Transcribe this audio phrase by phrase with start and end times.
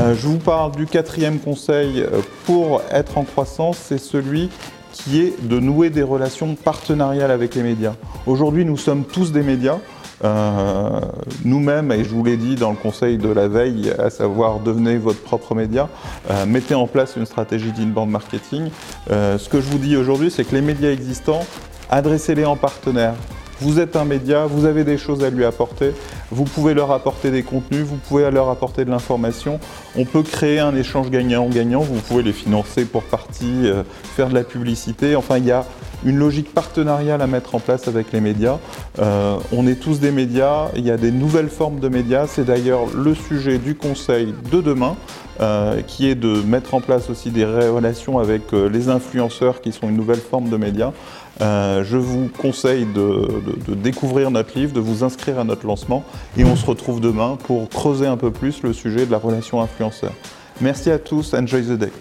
[0.00, 4.48] Euh, je vous parle du quatrième conseil euh, pour être en croissance, c'est celui
[4.92, 7.94] qui est de nouer des relations partenariales avec les médias.
[8.26, 9.78] Aujourd'hui, nous sommes tous des médias.
[10.24, 11.00] Euh,
[11.44, 14.96] nous-mêmes, et je vous l'ai dit dans le conseil de la veille, à savoir devenez
[14.96, 15.88] votre propre média,
[16.46, 18.68] mettez en place une stratégie d'inbound marketing.
[19.08, 21.46] Ce que je vous dis aujourd'hui, c'est que les médias existants,
[21.88, 23.14] adressez-les en partenaire.
[23.60, 25.92] Vous êtes un média, vous avez des choses à lui apporter,
[26.30, 29.60] vous pouvez leur apporter des contenus, vous pouvez leur apporter de l'information.
[29.96, 33.82] On peut créer un échange gagnant-gagnant, vous pouvez les financer pour partie, euh,
[34.16, 35.14] faire de la publicité.
[35.14, 35.66] Enfin, il y a
[36.04, 38.58] une logique partenariale à mettre en place avec les médias.
[38.98, 42.26] Euh, on est tous des médias, il y a des nouvelles formes de médias.
[42.26, 44.96] C'est d'ailleurs le sujet du conseil de demain.
[45.40, 49.72] Euh, qui est de mettre en place aussi des relations avec euh, les influenceurs qui
[49.72, 50.92] sont une nouvelle forme de médias.
[51.40, 56.04] Je vous conseille de, de, découvrir notre livre, de vous inscrire à notre lancement
[56.36, 59.62] et on se retrouve demain pour creuser un peu plus le sujet de la relation
[59.62, 60.12] influenceur.
[60.60, 61.92] Merci à tous, enjoy the day.